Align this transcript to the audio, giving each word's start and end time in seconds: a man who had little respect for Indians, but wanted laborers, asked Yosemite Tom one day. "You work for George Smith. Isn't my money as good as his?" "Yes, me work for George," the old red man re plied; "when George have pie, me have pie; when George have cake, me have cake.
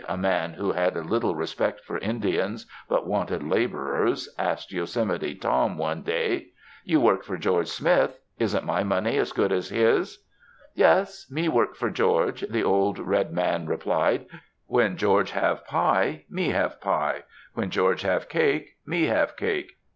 a 0.09 0.17
man 0.17 0.53
who 0.53 0.71
had 0.71 0.95
little 0.95 1.35
respect 1.35 1.79
for 1.81 1.99
Indians, 1.99 2.65
but 2.89 3.05
wanted 3.05 3.43
laborers, 3.43 4.27
asked 4.35 4.71
Yosemite 4.71 5.35
Tom 5.35 5.77
one 5.77 6.01
day. 6.01 6.47
"You 6.83 6.99
work 6.99 7.23
for 7.23 7.37
George 7.37 7.67
Smith. 7.67 8.19
Isn't 8.39 8.65
my 8.65 8.81
money 8.83 9.17
as 9.17 9.31
good 9.31 9.51
as 9.51 9.69
his?" 9.69 10.25
"Yes, 10.73 11.29
me 11.29 11.47
work 11.47 11.75
for 11.75 11.91
George," 11.91 12.41
the 12.49 12.63
old 12.63 12.97
red 12.97 13.31
man 13.31 13.67
re 13.67 13.77
plied; 13.77 14.25
"when 14.65 14.97
George 14.97 15.29
have 15.33 15.67
pie, 15.67 16.25
me 16.27 16.49
have 16.49 16.81
pie; 16.81 17.21
when 17.53 17.69
George 17.69 18.01
have 18.01 18.27
cake, 18.27 18.77
me 18.83 19.03
have 19.05 19.37
cake. 19.37 19.73